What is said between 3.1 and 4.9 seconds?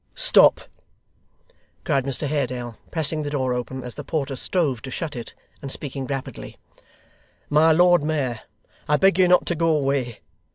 the door open as the porter strove to